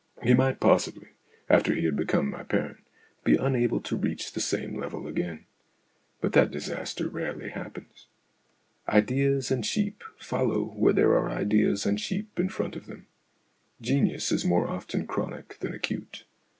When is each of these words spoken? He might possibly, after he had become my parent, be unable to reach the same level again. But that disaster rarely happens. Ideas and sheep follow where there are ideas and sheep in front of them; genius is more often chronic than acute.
He 0.23 0.33
might 0.33 0.59
possibly, 0.59 1.09
after 1.47 1.75
he 1.75 1.85
had 1.85 1.95
become 1.95 2.31
my 2.31 2.41
parent, 2.41 2.77
be 3.23 3.35
unable 3.35 3.79
to 3.81 3.95
reach 3.95 4.31
the 4.33 4.39
same 4.41 4.75
level 4.79 5.05
again. 5.05 5.45
But 6.21 6.33
that 6.33 6.49
disaster 6.49 7.07
rarely 7.07 7.49
happens. 7.49 8.07
Ideas 8.89 9.51
and 9.51 9.63
sheep 9.63 10.03
follow 10.17 10.63
where 10.63 10.93
there 10.93 11.11
are 11.13 11.29
ideas 11.29 11.85
and 11.85 12.01
sheep 12.01 12.39
in 12.39 12.49
front 12.49 12.75
of 12.75 12.87
them; 12.87 13.05
genius 13.79 14.31
is 14.31 14.43
more 14.43 14.67
often 14.67 15.05
chronic 15.05 15.59
than 15.59 15.71
acute. 15.71 16.23